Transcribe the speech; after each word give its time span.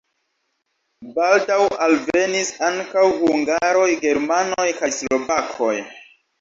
Baldaŭ 1.17 1.59
alvenis 1.89 2.51
ankaŭ 2.71 3.05
hungaroj, 3.21 3.87
germanoj 4.09 4.69
kaj 4.83 4.93
slovakoj. 5.01 5.73